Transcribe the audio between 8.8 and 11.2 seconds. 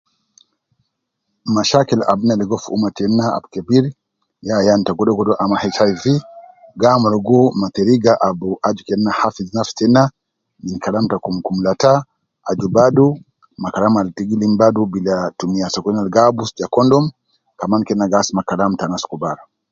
kena hafidh nafsi tena min kalam ta